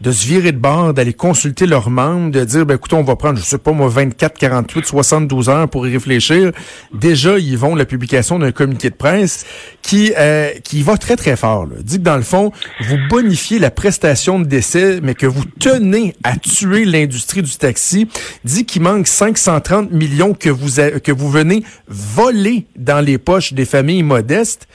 de 0.00 0.12
se 0.12 0.26
virer 0.26 0.52
de 0.52 0.58
bord, 0.58 0.94
d'aller 0.94 1.12
consulter 1.12 1.66
leurs 1.66 1.90
membres, 1.90 2.30
de 2.30 2.44
dire, 2.44 2.66
ben 2.66 2.74
écoutez, 2.74 2.96
on 2.96 3.02
va 3.02 3.16
prendre, 3.16 3.38
je 3.38 3.44
sais 3.44 3.58
pas 3.58 3.72
moi, 3.72 3.88
24, 3.88 4.38
48, 4.38 4.86
72 4.86 5.48
heures 5.48 5.68
pour 5.68 5.86
y 5.86 5.92
réfléchir. 5.92 6.52
Déjà, 6.92 7.38
ils 7.38 7.56
vont 7.56 7.74
la 7.74 7.84
publication 7.84 8.38
d'un 8.38 8.52
communiqué 8.52 8.90
de 8.90 8.94
presse 8.94 9.44
qui 9.82 10.12
euh, 10.18 10.50
qui 10.64 10.82
va 10.82 10.96
très 10.96 11.16
très 11.16 11.36
fort. 11.36 11.66
Là. 11.66 11.76
Dit 11.82 11.98
que 11.98 12.02
dans 12.02 12.16
le 12.16 12.22
fond, 12.22 12.52
vous 12.80 12.96
bonifiez 13.08 13.58
la 13.58 13.70
prestation 13.70 14.40
de 14.40 14.44
décès, 14.44 15.00
mais 15.02 15.14
que 15.14 15.26
vous 15.26 15.44
tenez 15.58 16.14
à 16.24 16.36
tuer 16.36 16.84
l'industrie 16.84 17.42
du 17.42 17.56
taxi. 17.56 18.08
Dit 18.44 18.64
qu'il 18.64 18.82
manque 18.82 19.06
530 19.06 19.90
millions 19.90 20.34
que 20.34 20.50
vous 20.50 20.80
que 21.02 21.12
vous 21.12 21.30
venez 21.30 21.64
voler 21.88 22.66
dans 22.76 23.00
les 23.00 23.18
poches 23.18 23.52
des 23.52 23.64
familles 23.64 24.02
modestes. 24.02 24.68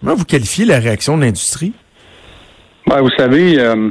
Comment 0.00 0.14
vous 0.14 0.24
qualifiez 0.24 0.64
la 0.64 0.78
réaction 0.78 1.18
de 1.18 1.24
l'industrie? 1.24 1.72
Ben, 2.86 3.02
vous 3.02 3.10
savez, 3.10 3.58
euh, 3.58 3.90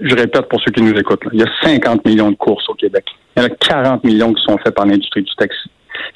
je 0.00 0.14
répète 0.14 0.48
pour 0.48 0.60
ceux 0.60 0.70
qui 0.70 0.82
nous 0.82 0.96
écoutent, 0.98 1.22
il 1.32 1.40
y 1.40 1.42
a 1.42 1.50
50 1.62 2.04
millions 2.06 2.30
de 2.30 2.36
courses 2.36 2.68
au 2.68 2.74
Québec. 2.74 3.04
Il 3.36 3.42
y 3.42 3.46
en 3.46 3.48
a 3.48 3.50
40 3.50 4.04
millions 4.04 4.32
qui 4.32 4.42
sont 4.42 4.58
faits 4.58 4.74
par 4.74 4.86
l'industrie 4.86 5.22
du 5.22 5.34
taxi. 5.36 5.68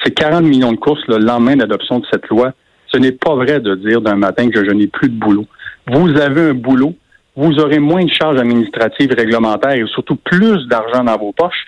Ces 0.05 0.13
40 0.13 0.45
millions 0.45 0.73
de 0.73 0.77
courses, 0.77 1.03
le 1.09 1.19
lendemain 1.19 1.57
d'adoption 1.57 1.99
de 1.99 2.07
cette 2.11 2.27
loi, 2.29 2.53
ce 2.87 2.99
n'est 2.99 3.13
pas 3.13 3.35
vrai 3.35 3.61
de 3.61 3.75
dire 3.75 4.01
d'un 4.01 4.17
matin 4.17 4.51
que 4.51 4.65
je 4.65 4.71
n'ai 4.71 4.87
plus 4.87 5.09
de 5.09 5.19
boulot. 5.19 5.47
Vous 5.91 6.11
avez 6.21 6.51
un 6.51 6.55
boulot, 6.55 6.95
vous 7.37 7.59
aurez 7.59 7.79
moins 7.79 8.05
de 8.05 8.11
charges 8.11 8.39
administratives 8.39 9.13
réglementaires 9.13 9.73
et 9.73 9.85
surtout 9.87 10.17
plus 10.17 10.67
d'argent 10.69 11.05
dans 11.05 11.17
vos 11.17 11.33
poches. 11.33 11.67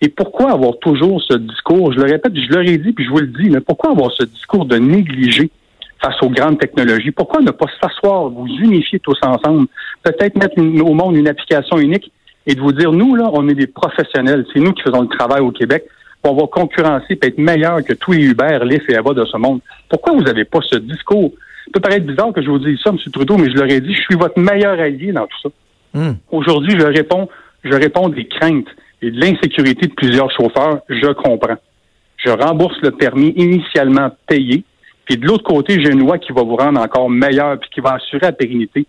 Et 0.00 0.08
pourquoi 0.08 0.52
avoir 0.52 0.78
toujours 0.78 1.20
ce 1.22 1.36
discours, 1.36 1.92
je 1.92 1.98
le 1.98 2.10
répète, 2.10 2.32
je 2.34 2.52
leur 2.52 2.62
ai 2.62 2.78
dit, 2.78 2.92
puis 2.92 3.04
je 3.04 3.10
vous 3.10 3.18
le 3.18 3.26
dis, 3.26 3.50
mais 3.50 3.60
pourquoi 3.60 3.90
avoir 3.90 4.10
ce 4.12 4.24
discours 4.24 4.64
de 4.64 4.76
négliger 4.76 5.50
face 6.00 6.16
aux 6.22 6.30
grandes 6.30 6.58
technologies. 6.58 7.10
Pourquoi 7.10 7.40
ne 7.40 7.50
pas 7.50 7.66
s'asseoir, 7.80 8.28
vous 8.30 8.46
unifier 8.46 8.98
tous 9.00 9.18
ensemble, 9.22 9.66
peut-être 10.02 10.36
mettre 10.36 10.58
au 10.58 10.94
monde 10.94 11.16
une 11.16 11.28
application 11.28 11.78
unique 11.78 12.10
et 12.46 12.54
de 12.54 12.60
vous 12.60 12.72
dire, 12.72 12.92
nous, 12.92 13.14
là, 13.14 13.30
on 13.32 13.48
est 13.48 13.54
des 13.54 13.66
professionnels, 13.66 14.46
c'est 14.52 14.60
nous 14.60 14.72
qui 14.72 14.82
faisons 14.82 15.02
le 15.02 15.08
travail 15.08 15.40
au 15.40 15.50
Québec, 15.50 15.84
on 16.24 16.34
va 16.34 16.46
concurrencer 16.46 17.18
et 17.20 17.26
être 17.26 17.38
meilleur 17.38 17.82
que 17.84 17.92
tous 17.94 18.12
les 18.12 18.24
Uber, 18.24 18.58
Lyft 18.64 18.90
et 18.90 18.96
Ava 18.96 19.14
de 19.14 19.24
ce 19.24 19.36
monde. 19.36 19.60
Pourquoi 19.88 20.14
vous 20.14 20.22
n'avez 20.22 20.44
pas 20.44 20.60
ce 20.62 20.78
discours? 20.78 21.32
Ça 21.64 21.70
peut 21.74 21.80
paraître 21.80 22.06
bizarre 22.06 22.32
que 22.32 22.42
je 22.42 22.50
vous 22.50 22.58
dise 22.58 22.78
ça, 22.82 22.90
M. 22.90 22.98
Trudeau, 23.12 23.36
mais 23.36 23.50
je 23.50 23.56
leur 23.56 23.70
ai 23.70 23.80
dit, 23.80 23.94
je 23.94 24.00
suis 24.00 24.16
votre 24.16 24.38
meilleur 24.38 24.78
allié 24.78 25.12
dans 25.12 25.26
tout 25.26 25.38
ça. 25.42 25.48
Hmm. 25.94 26.14
Aujourd'hui, 26.30 26.78
je 26.78 26.86
réponds, 26.86 27.28
je 27.64 27.74
réponds 27.74 28.08
des 28.08 28.26
craintes 28.26 28.68
et 29.02 29.10
de 29.10 29.20
l'insécurité 29.20 29.86
de 29.86 29.94
plusieurs 29.94 30.30
chauffeurs, 30.30 30.80
je 30.88 31.12
comprends. 31.12 31.56
Je 32.16 32.30
rembourse 32.30 32.76
le 32.82 32.90
permis 32.90 33.32
initialement 33.36 34.10
payé 34.26 34.64
et 35.10 35.16
de 35.16 35.26
l'autre 35.26 35.42
côté, 35.42 35.82
j'ai 35.82 35.90
une 35.90 35.98
loi 35.98 36.18
qui 36.18 36.32
va 36.32 36.42
vous 36.42 36.54
rendre 36.54 36.80
encore 36.80 37.10
meilleur 37.10 37.58
puis 37.58 37.68
qui 37.74 37.80
va 37.80 37.94
assurer 37.94 38.20
la 38.22 38.32
pérennité. 38.32 38.86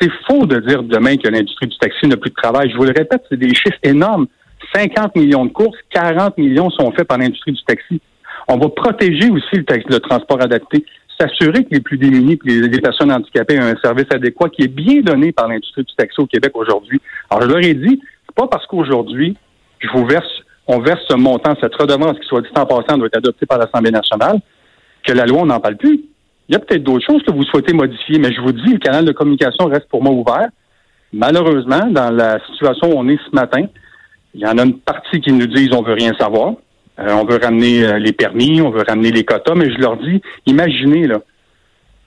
C'est 0.00 0.10
faux 0.26 0.46
de 0.46 0.60
dire 0.60 0.82
demain 0.82 1.18
que 1.18 1.28
l'industrie 1.28 1.66
du 1.66 1.76
taxi 1.76 2.06
n'a 2.06 2.16
plus 2.16 2.30
de 2.30 2.34
travail. 2.36 2.70
Je 2.70 2.76
vous 2.76 2.84
le 2.84 2.94
répète, 2.96 3.22
c'est 3.28 3.36
des 3.36 3.54
chiffres 3.54 3.78
énormes. 3.82 4.28
50 4.74 5.14
millions 5.16 5.44
de 5.44 5.50
courses, 5.52 5.76
40 5.90 6.38
millions 6.38 6.70
sont 6.70 6.90
faits 6.92 7.06
par 7.06 7.18
l'industrie 7.18 7.52
du 7.52 7.62
taxi. 7.64 8.00
On 8.48 8.56
va 8.56 8.70
protéger 8.70 9.28
aussi 9.28 9.56
le, 9.56 9.64
le 9.90 10.00
transport 10.00 10.40
adapté, 10.40 10.86
s'assurer 11.20 11.64
que 11.64 11.70
les 11.72 11.80
plus 11.80 11.98
démunis 11.98 12.38
et 12.46 12.60
les, 12.60 12.80
personnes 12.80 13.12
handicapées 13.12 13.56
aient 13.56 13.58
un 13.58 13.76
service 13.76 14.06
adéquat 14.10 14.48
qui 14.48 14.62
est 14.62 14.68
bien 14.68 15.02
donné 15.02 15.32
par 15.32 15.48
l'industrie 15.48 15.84
du 15.84 15.94
taxi 15.94 16.18
au 16.18 16.26
Québec 16.26 16.52
aujourd'hui. 16.54 16.98
Alors, 17.28 17.42
je 17.42 17.48
leur 17.48 17.62
ai 17.62 17.74
dit, 17.74 18.00
c'est 18.24 18.34
pas 18.34 18.46
parce 18.46 18.66
qu'aujourd'hui, 18.66 19.36
je 19.80 19.88
vous 19.90 20.06
verse, 20.06 20.32
on 20.66 20.78
verse 20.78 21.02
ce 21.10 21.14
montant, 21.14 21.54
cette 21.60 21.74
redevance 21.74 22.18
qui, 22.20 22.26
soit 22.26 22.40
dit 22.40 22.48
en 22.56 22.64
passant, 22.64 22.96
doit 22.96 23.08
être 23.08 23.18
adoptée 23.18 23.44
par 23.44 23.58
l'Assemblée 23.58 23.90
nationale 23.90 24.40
que 25.08 25.16
la 25.16 25.24
loi, 25.24 25.42
on 25.42 25.46
n'en 25.46 25.60
parle 25.60 25.76
plus. 25.76 26.00
Il 26.48 26.52
y 26.52 26.56
a 26.56 26.58
peut-être 26.58 26.82
d'autres 26.82 27.04
choses 27.04 27.22
que 27.22 27.32
vous 27.32 27.44
souhaitez 27.44 27.72
modifier, 27.72 28.18
mais 28.18 28.32
je 28.32 28.40
vous 28.40 28.52
dis, 28.52 28.72
le 28.72 28.78
canal 28.78 29.04
de 29.04 29.12
communication 29.12 29.66
reste 29.66 29.88
pour 29.88 30.02
moi 30.02 30.12
ouvert. 30.12 30.48
Malheureusement, 31.12 31.86
dans 31.90 32.10
la 32.10 32.38
situation 32.46 32.90
où 32.90 32.98
on 32.98 33.08
est 33.08 33.18
ce 33.28 33.34
matin, 33.34 33.66
il 34.34 34.40
y 34.42 34.46
en 34.46 34.58
a 34.58 34.64
une 34.64 34.78
partie 34.78 35.20
qui 35.20 35.32
nous 35.32 35.46
disent 35.46 35.72
on 35.72 35.82
veut 35.82 35.94
rien 35.94 36.12
savoir. 36.18 36.54
Euh, 36.98 37.12
on 37.12 37.24
veut 37.24 37.38
ramener 37.42 37.84
euh, 37.84 37.98
les 37.98 38.12
permis, 38.12 38.60
on 38.60 38.70
veut 38.70 38.82
ramener 38.86 39.10
les 39.10 39.24
quotas, 39.24 39.54
mais 39.54 39.70
je 39.70 39.78
leur 39.78 39.96
dis, 39.96 40.20
imaginez, 40.46 41.06
là, 41.06 41.18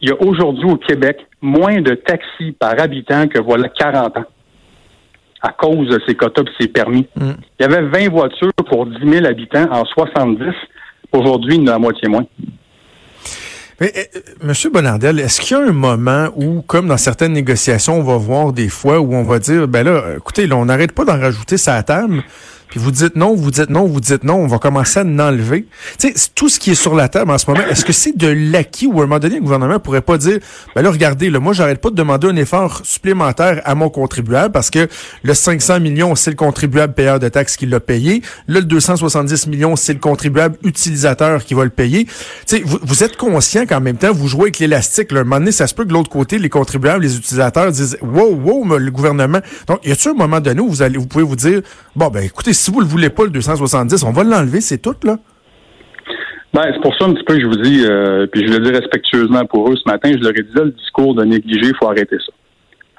il 0.01 0.09
y 0.09 0.11
a 0.11 0.21
aujourd'hui 0.21 0.65
au 0.65 0.77
Québec 0.77 1.25
moins 1.41 1.81
de 1.81 1.93
taxis 1.95 2.51
par 2.51 2.79
habitant 2.79 3.27
que 3.27 3.39
voilà 3.39 3.69
40 3.69 4.17
ans 4.17 4.25
à 5.41 5.49
cause 5.49 5.87
de 5.87 5.99
ces 6.07 6.13
quotas 6.13 6.43
et 6.43 6.63
ces 6.63 6.67
permis. 6.67 7.07
Mm. 7.15 7.31
Il 7.59 7.63
y 7.63 7.65
avait 7.65 7.81
20 7.81 8.09
voitures 8.09 8.53
pour 8.69 8.85
10 8.85 8.97
000 9.09 9.25
habitants 9.25 9.65
en 9.71 9.85
70. 9.85 10.53
Aujourd'hui, 11.11 11.55
il 11.55 11.61
y 11.61 11.63
en 11.63 11.67
a 11.67 11.71
la 11.71 11.79
moitié 11.79 12.07
moins. 12.07 12.25
Mais, 13.81 13.91
euh, 13.97 14.19
Monsieur 14.43 14.69
Bonardel, 14.69 15.19
est-ce 15.19 15.41
qu'il 15.41 15.57
y 15.57 15.59
a 15.59 15.63
un 15.63 15.71
moment 15.71 16.29
où, 16.35 16.61
comme 16.61 16.87
dans 16.87 16.97
certaines 16.97 17.33
négociations, 17.33 17.97
on 17.97 18.03
va 18.03 18.15
voir 18.15 18.53
des 18.53 18.69
fois 18.69 18.99
où 18.99 19.15
on 19.15 19.23
va 19.23 19.39
dire, 19.39 19.67
ben 19.67 19.83
là, 19.83 20.03
écoutez, 20.17 20.45
là, 20.45 20.55
on 20.55 20.65
n'arrête 20.65 20.91
pas 20.91 21.03
d'en 21.03 21.19
rajouter 21.19 21.57
sa 21.57 21.81
table, 21.81 22.23
puis 22.71 22.79
vous 22.79 22.91
dites 22.91 23.17
non, 23.17 23.35
vous 23.35 23.51
dites 23.51 23.69
non, 23.69 23.85
vous 23.85 23.99
dites 23.99 24.23
non, 24.23 24.35
on 24.35 24.47
va 24.47 24.57
commencer 24.57 25.01
à 25.01 25.03
en 25.03 25.19
enlever. 25.19 25.67
Tu 25.99 26.13
sais, 26.13 26.29
tout 26.33 26.47
ce 26.47 26.57
qui 26.57 26.71
est 26.71 26.75
sur 26.75 26.95
la 26.95 27.09
table 27.09 27.29
en 27.29 27.37
ce 27.37 27.51
moment, 27.51 27.63
est-ce 27.69 27.83
que 27.83 27.91
c'est 27.91 28.17
de 28.17 28.29
l'acquis 28.29 28.87
ou 28.87 29.01
à 29.01 29.03
un 29.03 29.07
moment 29.07 29.19
donné, 29.19 29.35
le 29.35 29.41
gouvernement 29.41 29.77
pourrait 29.77 30.01
pas 30.01 30.17
dire, 30.17 30.39
ben 30.73 30.81
là, 30.81 30.89
regardez, 30.89 31.29
là, 31.29 31.41
moi, 31.41 31.51
j'arrête 31.51 31.81
pas 31.81 31.89
de 31.89 31.95
demander 31.95 32.27
un 32.27 32.35
effort 32.37 32.79
supplémentaire 32.85 33.61
à 33.65 33.75
mon 33.75 33.89
contribuable 33.89 34.53
parce 34.53 34.69
que 34.69 34.87
le 35.21 35.33
500 35.33 35.81
millions, 35.81 36.15
c'est 36.15 36.31
le 36.31 36.37
contribuable 36.37 36.93
payeur 36.93 37.19
de 37.19 37.27
taxes 37.27 37.57
qui 37.57 37.65
l'a 37.65 37.81
payé. 37.81 38.21
Là, 38.47 38.61
le 38.61 38.65
270 38.65 39.47
millions, 39.47 39.75
c'est 39.75 39.93
le 39.93 39.99
contribuable 39.99 40.57
utilisateur 40.63 41.43
qui 41.43 41.53
va 41.53 41.65
le 41.65 41.71
payer. 41.71 42.05
Tu 42.05 42.11
sais, 42.45 42.63
vous, 42.65 42.79
vous 42.81 43.03
êtes 43.03 43.17
conscient 43.17 43.65
qu'en 43.65 43.81
même 43.81 43.97
temps, 43.97 44.13
vous 44.13 44.29
jouez 44.29 44.43
avec 44.43 44.59
l'élastique. 44.59 45.11
Un 45.11 45.25
moment 45.25 45.39
donné, 45.39 45.51
ça 45.51 45.67
se 45.67 45.75
peut 45.75 45.83
que 45.83 45.89
de 45.89 45.93
l'autre 45.93 46.09
côté, 46.09 46.37
les 46.37 46.49
contribuables, 46.49 47.03
les 47.03 47.17
utilisateurs 47.17 47.69
disent, 47.69 47.97
wow, 48.01 48.33
wow, 48.33 48.77
le 48.77 48.91
gouvernement. 48.91 49.39
Donc, 49.67 49.85
y 49.85 49.91
a-t-il 49.91 50.11
un 50.11 50.13
moment 50.13 50.39
donné 50.39 50.61
où 50.61 50.69
vous 50.69 50.81
allez, 50.81 50.97
vous 50.97 51.07
pouvez 51.07 51.25
vous 51.25 51.35
dire, 51.35 51.61
bon, 51.97 52.07
ben, 52.07 52.23
écoutez, 52.23 52.53
si 52.61 52.71
vous 52.71 52.79
le 52.79 52.85
voulez 52.85 53.09
pas, 53.09 53.23
le 53.23 53.31
270, 53.31 54.03
on 54.03 54.11
va 54.11 54.23
l'enlever, 54.23 54.61
c'est 54.61 54.77
tout, 54.77 54.95
là? 55.03 55.17
Ben, 56.53 56.63
c'est 56.73 56.81
pour 56.81 56.93
ça 56.97 57.05
un 57.05 57.13
petit 57.13 57.23
peu 57.23 57.39
je 57.39 57.45
vous 57.45 57.55
dis, 57.55 57.85
euh, 57.85 58.27
puis 58.27 58.45
je 58.45 58.51
le 58.51 58.59
dis 58.59 58.71
respectueusement 58.71 59.45
pour 59.45 59.69
eux 59.69 59.75
ce 59.77 59.89
matin, 59.89 60.11
je 60.11 60.21
leur 60.21 60.31
ai 60.31 60.43
dit 60.43 60.53
là, 60.53 60.65
le 60.65 60.71
discours 60.71 61.15
de 61.15 61.23
négligé, 61.23 61.67
il 61.67 61.75
faut 61.75 61.87
arrêter 61.87 62.17
ça. 62.17 62.33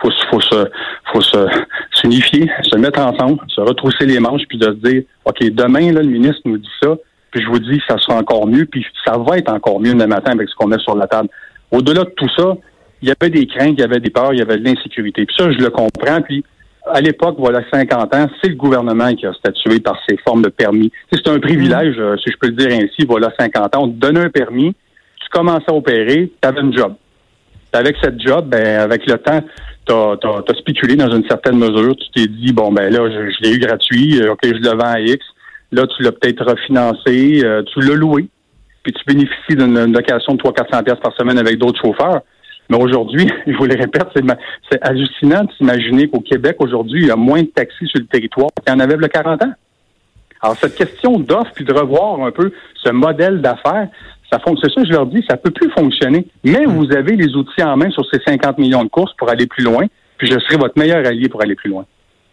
Faut, 0.00 0.10
faut 0.30 0.40
se, 0.40 0.66
faut 1.12 1.20
se, 1.20 1.46
s'unifier, 1.92 2.50
se 2.62 2.76
mettre 2.76 3.00
ensemble, 3.00 3.38
se 3.48 3.60
retrousser 3.60 4.06
les 4.06 4.18
manches, 4.18 4.42
puis 4.48 4.58
de 4.58 4.64
se 4.64 4.90
dire, 4.90 5.02
OK, 5.26 5.38
demain, 5.50 5.92
le 5.92 6.02
ministre 6.02 6.40
nous 6.46 6.58
dit 6.58 6.68
ça, 6.82 6.96
puis 7.30 7.42
je 7.42 7.48
vous 7.48 7.58
dis, 7.58 7.80
ça 7.86 7.98
sera 7.98 8.18
encore 8.18 8.46
mieux, 8.46 8.64
puis 8.64 8.84
ça 9.04 9.16
va 9.18 9.38
être 9.38 9.52
encore 9.52 9.80
mieux 9.80 9.92
demain 9.92 10.06
matin 10.06 10.32
avec 10.32 10.48
ce 10.48 10.54
qu'on 10.54 10.66
met 10.66 10.78
sur 10.78 10.96
la 10.96 11.06
table. 11.06 11.28
Au-delà 11.70 12.04
de 12.04 12.12
tout 12.16 12.28
ça, 12.36 12.56
il 13.02 13.08
y 13.08 13.12
avait 13.12 13.30
des 13.30 13.46
craintes, 13.46 13.74
il 13.76 13.80
y 13.80 13.84
avait 13.84 14.00
des 14.00 14.10
peurs, 14.10 14.32
il 14.32 14.38
y 14.38 14.42
avait 14.42 14.58
de 14.58 14.64
l'insécurité. 14.64 15.26
Puis 15.26 15.36
ça, 15.38 15.50
je 15.52 15.58
le 15.58 15.70
comprends, 15.70 16.22
puis 16.22 16.42
à 16.90 17.00
l'époque, 17.00 17.36
voilà 17.38 17.60
50 17.72 18.14
ans, 18.14 18.26
c'est 18.42 18.48
le 18.48 18.56
gouvernement 18.56 19.14
qui 19.14 19.26
a 19.26 19.32
statué 19.34 19.80
par 19.80 19.98
ces 20.08 20.16
formes 20.18 20.42
de 20.42 20.48
permis. 20.48 20.90
C'est 21.12 21.28
un 21.28 21.38
privilège, 21.38 21.96
euh, 21.98 22.16
si 22.16 22.30
je 22.32 22.36
peux 22.38 22.48
le 22.48 22.54
dire 22.54 22.72
ainsi, 22.72 23.06
voilà 23.06 23.32
50 23.38 23.76
ans. 23.76 23.84
On 23.84 23.88
te 23.88 23.98
donnait 23.98 24.24
un 24.24 24.30
permis, 24.30 24.74
tu 25.20 25.28
commençais 25.30 25.68
à 25.68 25.74
opérer, 25.74 26.32
tu 26.40 26.48
avais 26.48 26.60
une 26.60 26.76
job. 26.76 26.94
Avec 27.72 27.96
cette 28.02 28.20
job, 28.20 28.48
ben, 28.48 28.80
avec 28.80 29.06
le 29.06 29.16
temps, 29.16 29.40
tu 29.86 29.92
as, 29.92 30.58
spéculé 30.58 30.96
dans 30.96 31.10
une 31.10 31.26
certaine 31.26 31.56
mesure. 31.56 31.96
Tu 31.96 32.10
t'es 32.14 32.26
dit, 32.26 32.52
bon, 32.52 32.72
ben 32.72 32.92
là, 32.92 33.08
je, 33.10 33.42
l'ai 33.42 33.54
eu 33.54 33.58
gratuit, 33.58 34.20
euh, 34.20 34.32
OK, 34.32 34.40
je 34.42 34.50
le 34.50 34.76
vends 34.76 34.92
à 34.92 35.00
X. 35.00 35.24
Là, 35.70 35.86
tu 35.86 36.02
l'as 36.02 36.12
peut-être 36.12 36.44
refinancé, 36.44 37.42
euh, 37.44 37.62
tu 37.62 37.80
l'as 37.80 37.94
loué, 37.94 38.26
puis 38.82 38.92
tu 38.92 39.02
bénéficies 39.06 39.56
d'une 39.56 39.92
location 39.92 40.34
de 40.34 40.42
300-400 40.42 40.84
pièces 40.84 41.00
par 41.02 41.14
semaine 41.14 41.38
avec 41.38 41.58
d'autres 41.58 41.80
chauffeurs. 41.80 42.20
Mais 42.70 42.76
aujourd'hui, 42.76 43.28
je 43.46 43.56
vous 43.56 43.66
le 43.66 43.74
répète, 43.74 44.08
c'est 44.70 44.82
hallucinant 44.82 45.44
de 45.44 45.52
s'imaginer 45.58 46.08
qu'au 46.08 46.20
Québec, 46.20 46.56
aujourd'hui, 46.60 47.02
il 47.02 47.08
y 47.08 47.10
a 47.10 47.16
moins 47.16 47.42
de 47.42 47.48
taxis 47.48 47.86
sur 47.86 48.00
le 48.00 48.06
territoire 48.06 48.50
qu'il 48.64 48.72
y 48.72 48.76
en 48.76 48.80
avait 48.80 49.02
a 49.02 49.08
40 49.08 49.42
ans. 49.44 49.52
Alors, 50.40 50.56
cette 50.56 50.74
question 50.74 51.20
d'offre 51.20 51.52
puis 51.54 51.64
de 51.64 51.72
revoir 51.72 52.20
un 52.24 52.32
peu 52.32 52.52
ce 52.82 52.90
modèle 52.90 53.40
d'affaires, 53.40 53.88
ça 54.30 54.38
c'est 54.44 54.72
ça, 54.72 54.82
je 54.84 54.90
leur 54.90 55.06
dis, 55.06 55.24
ça 55.28 55.36
peut 55.36 55.50
plus 55.50 55.70
fonctionner. 55.70 56.26
Mais 56.42 56.64
vous 56.64 56.90
avez 56.92 57.14
les 57.16 57.34
outils 57.36 57.62
en 57.62 57.76
main 57.76 57.90
sur 57.90 58.04
ces 58.12 58.18
50 58.26 58.58
millions 58.58 58.82
de 58.82 58.88
courses 58.88 59.12
pour 59.18 59.30
aller 59.30 59.46
plus 59.46 59.62
loin, 59.62 59.86
puis 60.18 60.26
je 60.26 60.38
serai 60.40 60.56
votre 60.56 60.76
meilleur 60.78 61.06
allié 61.06 61.28
pour 61.28 61.42
aller 61.42 61.54
plus 61.54 61.70
loin. 61.70 61.84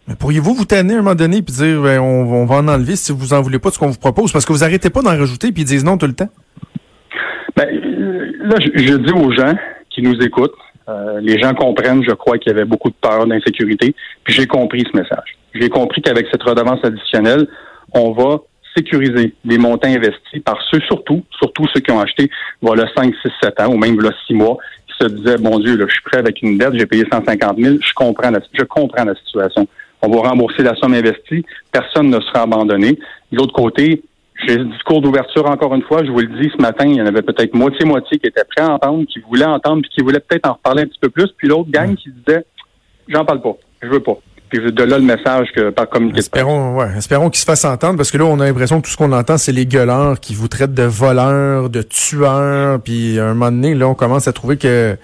Mais 0.07 0.15
pourriez-vous 0.15 0.55
vous 0.55 0.65
tanner 0.65 0.95
à 0.95 0.97
un 0.97 1.01
moment 1.01 1.13
donné 1.13 1.43
puis 1.43 1.53
dire, 1.53 1.81
ben, 1.83 1.99
on, 1.99 2.33
on 2.33 2.45
va 2.45 2.55
en 2.55 2.67
enlever 2.67 2.95
si 2.95 3.11
vous 3.11 3.33
en 3.33 3.41
voulez 3.41 3.59
pas 3.59 3.69
de 3.69 3.75
ce 3.75 3.79
qu'on 3.79 3.89
vous 3.89 3.99
propose? 3.99 4.31
Parce 4.31 4.45
que 4.45 4.53
vous 4.53 4.63
arrêtez 4.63 4.89
pas 4.89 5.01
d'en 5.01 5.09
rajouter 5.09 5.51
puis 5.51 5.61
ils 5.61 5.65
disent 5.65 5.85
non 5.85 5.97
tout 5.97 6.07
le 6.07 6.13
temps. 6.13 6.29
Ben, 7.55 7.67
euh, 7.67 8.31
là, 8.41 8.55
je, 8.59 8.81
je 8.81 8.95
dis 8.95 9.11
aux 9.11 9.31
gens 9.33 9.53
qui 9.99 10.05
nous 10.05 10.19
écoutent, 10.21 10.55
euh, 10.87 11.19
les 11.21 11.39
gens 11.39 11.53
comprennent, 11.53 12.03
je 12.03 12.13
crois, 12.13 12.37
qu'il 12.37 12.51
y 12.51 12.55
avait 12.55 12.65
beaucoup 12.65 12.89
de 12.89 12.95
peur, 12.99 13.27
d'insécurité, 13.27 13.93
puis 14.23 14.33
j'ai 14.33 14.47
compris 14.47 14.83
ce 14.91 14.97
message. 14.97 15.37
J'ai 15.53 15.69
compris 15.69 16.01
qu'avec 16.01 16.27
cette 16.31 16.43
redevance 16.43 16.79
additionnelle, 16.83 17.47
on 17.93 18.11
va 18.11 18.39
sécuriser 18.75 19.33
les 19.43 19.57
montants 19.57 19.89
investis 19.89 20.41
par 20.43 20.57
ceux, 20.69 20.79
surtout, 20.81 21.23
surtout 21.37 21.65
ceux 21.73 21.81
qui 21.81 21.91
ont 21.91 21.99
acheté, 21.99 22.29
voilà, 22.61 22.85
5, 22.95 23.13
6, 23.21 23.31
7 23.43 23.59
ans, 23.61 23.73
ou 23.73 23.77
même, 23.77 23.95
voilà, 23.95 24.15
6 24.27 24.33
mois, 24.33 24.57
qui 24.87 24.95
se 25.03 25.09
disaient, 25.09 25.37
bon 25.37 25.59
Dieu, 25.59 25.75
là, 25.75 25.85
je 25.87 25.93
suis 25.93 26.03
prêt 26.03 26.19
avec 26.19 26.41
une 26.41 26.57
dette, 26.57 26.73
j'ai 26.73 26.85
payé 26.85 27.03
150 27.11 27.57
000, 27.57 27.75
je 27.81 27.93
comprends 27.93 28.31
je 28.53 28.63
comprends 28.63 29.03
la 29.03 29.15
situation. 29.15 29.67
On 30.01 30.09
va 30.09 30.29
rembourser 30.29 30.63
la 30.63 30.75
somme 30.75 30.93
investie, 30.93 31.45
personne 31.71 32.09
ne 32.09 32.21
sera 32.21 32.43
abandonné. 32.43 32.97
De 33.31 33.37
l'autre 33.37 33.53
côté, 33.53 34.01
j'ai 34.47 34.57
le 34.57 34.65
discours 34.65 35.01
d'ouverture 35.01 35.45
encore 35.49 35.73
une 35.75 35.83
fois. 35.83 36.03
Je 36.03 36.11
vous 36.11 36.19
le 36.19 36.41
dis 36.41 36.49
ce 36.55 36.61
matin, 36.61 36.85
il 36.85 36.95
y 36.95 37.01
en 37.01 37.05
avait 37.05 37.21
peut-être 37.21 37.53
moitié-moitié 37.53 38.17
qui 38.19 38.27
étaient 38.27 38.43
prêts 38.55 38.65
à 38.65 38.71
entendre, 38.71 39.05
qui 39.05 39.19
voulaient 39.19 39.45
entendre, 39.45 39.81
puis 39.81 39.91
qui 39.91 40.01
voulaient 40.01 40.19
peut-être 40.19 40.47
en 40.47 40.53
reparler 40.53 40.83
un 40.83 40.87
petit 40.87 40.99
peu 40.99 41.09
plus. 41.09 41.27
Puis 41.37 41.47
l'autre 41.47 41.69
gang 41.69 41.95
qui 41.95 42.09
disait 42.11 42.45
J'en 43.07 43.25
parle 43.25 43.41
pas, 43.41 43.57
je 43.81 43.87
veux 43.87 43.99
pas. 43.99 44.17
Puis 44.49 44.59
de 44.71 44.83
là 44.83 44.97
le 44.97 45.03
message 45.03 45.49
que 45.55 45.69
par 45.69 45.89
communiqué. 45.89 46.19
Espérons, 46.19 46.75
ouais, 46.75 46.87
espérons 46.97 47.29
qu'ils 47.29 47.39
se 47.39 47.45
fassent 47.45 47.65
entendre 47.65 47.97
parce 47.97 48.09
que 48.09 48.17
là, 48.17 48.25
on 48.25 48.39
a 48.39 48.45
l'impression 48.45 48.81
que 48.81 48.85
tout 48.85 48.91
ce 48.91 48.97
qu'on 48.97 49.11
entend, 49.11 49.37
c'est 49.37 49.51
les 49.51 49.65
gueuleurs 49.65 50.19
qui 50.19 50.33
vous 50.33 50.47
traitent 50.47 50.73
de 50.73 50.83
voleurs, 50.83 51.69
de 51.69 51.81
tueurs. 51.83 52.81
Puis 52.81 53.19
à 53.19 53.25
un 53.25 53.33
moment 53.33 53.51
donné, 53.51 53.75
là, 53.75 53.87
on 53.87 53.95
commence 53.95 54.27
à 54.27 54.33
trouver 54.33 54.57
que. 54.57 54.97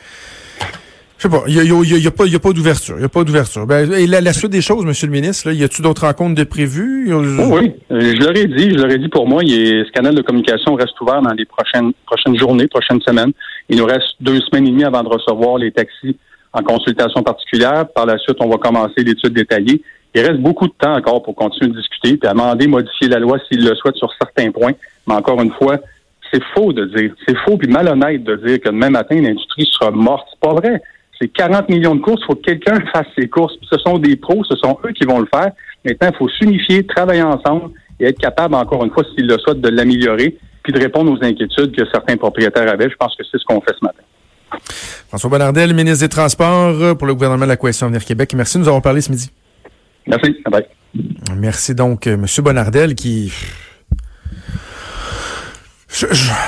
Je 1.25 1.31
sais 1.31 1.39
pas, 1.39 1.43
il 1.47 1.55
y 1.55 1.59
a, 1.59 1.63
y 1.63 2.07
a- 2.07 2.11
pas, 2.11 2.25
y 2.27 2.35
a 2.35 2.39
pas 2.39 2.53
d'ouverture. 2.53 2.95
Il 2.97 3.01
y 3.01 3.05
a 3.05 3.09
pas 3.09 3.23
d'ouverture. 3.23 3.65
Ben, 3.65 3.91
et 3.91 4.05
la, 4.05 4.31
suite 4.33 4.51
des 4.51 4.61
choses, 4.61 4.85
Monsieur 4.85 5.07
le 5.07 5.13
ministre, 5.13 5.47
là, 5.47 5.55
y 5.55 5.63
a-tu 5.63 5.81
d'autres 5.81 6.05
rencontres 6.05 6.35
de 6.35 6.43
prévues? 6.43 7.11
Oh 7.13 7.21
oui, 7.51 7.71
euh, 7.91 7.99
je 7.99 8.19
leur 8.23 8.37
ai 8.37 8.45
dit, 8.45 8.69
je 8.71 8.75
leur 8.75 8.91
ai 8.91 8.99
dit 8.99 9.07
pour 9.09 9.27
moi, 9.27 9.41
ce 9.41 9.91
canal 9.91 10.13
de 10.13 10.21
communication 10.21 10.75
reste 10.75 10.99
ouvert 11.01 11.21
dans 11.23 11.33
les 11.33 11.45
prochaines 11.45 11.93
prochaines 12.05 12.37
journées, 12.37 12.67
prochaines 12.67 13.01
semaines. 13.01 13.31
Il 13.69 13.77
nous 13.77 13.85
reste 13.85 14.15
deux 14.21 14.39
semaines 14.41 14.67
et 14.67 14.71
demie 14.71 14.83
avant 14.83 15.01
de 15.01 15.09
recevoir 15.09 15.57
les 15.57 15.71
taxis 15.71 16.15
en 16.53 16.61
consultation 16.61 17.23
particulière. 17.23 17.87
Par 17.95 18.05
la 18.05 18.19
suite, 18.19 18.37
on 18.39 18.47
va 18.47 18.57
commencer 18.57 19.03
l'étude 19.03 19.33
détaillée. 19.33 19.81
Il 20.13 20.21
reste 20.21 20.39
beaucoup 20.39 20.67
de 20.67 20.73
temps 20.79 20.95
encore 20.95 21.23
pour 21.23 21.33
continuer 21.33 21.71
de 21.71 21.77
discuter, 21.77 22.17
puis 22.17 22.29
amender, 22.29 22.67
modifier 22.67 23.07
la 23.07 23.17
loi 23.17 23.39
s'il 23.49 23.67
le 23.67 23.73
souhaite 23.75 23.95
sur 23.95 24.11
certains 24.21 24.51
points. 24.51 24.73
Mais 25.07 25.15
encore 25.15 25.41
une 25.41 25.51
fois, 25.53 25.77
c'est 26.31 26.43
faux 26.53 26.71
de 26.71 26.85
dire, 26.85 27.13
c'est 27.27 27.37
faux 27.39 27.57
puis 27.57 27.67
malhonnête 27.67 28.23
de 28.23 28.35
dire 28.35 28.59
que 28.59 28.69
demain 28.69 28.91
matin, 28.91 29.15
l'industrie 29.15 29.67
sera 29.71 29.89
morte. 29.89 30.27
C'est 30.31 30.39
pas 30.39 30.53
vrai. 30.53 30.81
C'est 31.19 31.27
40 31.29 31.69
millions 31.69 31.95
de 31.95 32.01
courses. 32.01 32.21
Il 32.23 32.25
faut 32.27 32.35
que 32.35 32.41
quelqu'un 32.41 32.79
fasse 32.93 33.07
ces 33.17 33.27
courses. 33.27 33.53
Ce 33.71 33.77
sont 33.79 33.97
des 33.97 34.15
pros, 34.15 34.43
ce 34.43 34.55
sont 34.57 34.77
eux 34.85 34.91
qui 34.91 35.05
vont 35.05 35.19
le 35.19 35.27
faire. 35.33 35.51
Maintenant, 35.85 36.09
il 36.11 36.17
faut 36.17 36.29
s'unifier, 36.29 36.85
travailler 36.85 37.23
ensemble 37.23 37.71
et 37.99 38.07
être 38.07 38.19
capable, 38.19 38.55
encore 38.55 38.83
une 38.83 38.91
fois, 38.91 39.03
s'ils 39.15 39.27
le 39.27 39.37
souhaitent, 39.37 39.61
de 39.61 39.69
l'améliorer 39.69 40.37
puis 40.63 40.73
de 40.73 40.79
répondre 40.79 41.11
aux 41.11 41.23
inquiétudes 41.23 41.75
que 41.75 41.83
certains 41.91 42.17
propriétaires 42.17 42.67
avaient. 42.67 42.89
Je 42.89 42.95
pense 42.95 43.15
que 43.15 43.23
c'est 43.31 43.37
ce 43.37 43.45
qu'on 43.45 43.61
fait 43.61 43.73
ce 43.79 43.85
matin. 43.85 44.01
François 45.07 45.29
Bonnardel, 45.29 45.73
ministre 45.75 46.03
des 46.03 46.09
Transports 46.09 46.97
pour 46.97 47.07
le 47.07 47.13
gouvernement 47.13 47.45
de 47.45 47.49
la 47.49 47.57
Coalition 47.57 47.85
Avenir 47.85 48.03
Québec. 48.03 48.33
Merci, 48.35 48.57
nous 48.57 48.67
avons 48.67 48.81
parlé 48.81 49.01
ce 49.01 49.11
midi. 49.11 49.29
Merci. 50.07 50.35
Bye. 50.49 50.65
Merci 51.35 51.75
donc, 51.75 52.07
euh, 52.07 52.17
Monsieur 52.17 52.41
Bonnardel, 52.41 52.95
qui... 52.95 53.31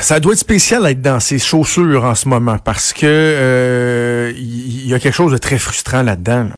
Ça 0.01 0.19
doit 0.19 0.33
être 0.33 0.39
spécial 0.39 0.83
d'être 0.83 1.01
dans 1.01 1.19
ses 1.19 1.39
chaussures 1.39 2.03
en 2.03 2.15
ce 2.15 2.27
moment 2.27 2.57
parce 2.57 2.91
que 2.93 3.05
euh, 3.05 4.33
il 4.35 4.43
y, 4.43 4.79
il 4.83 4.87
y 4.87 4.93
a 4.93 4.99
quelque 4.99 5.13
chose 5.15 5.31
de 5.31 5.37
très 5.37 5.57
frustrant 5.57 6.01
là-dedans. 6.03 6.43
là. 6.43 6.55